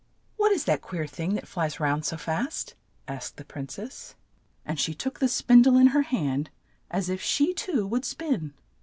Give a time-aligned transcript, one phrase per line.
[0.35, 2.73] "What is that queer thing that flies round so fast?''
[3.07, 4.15] asked the prin cess,
[4.65, 6.49] and she took the spin die in her hand
[6.89, 8.55] as if she too would spin.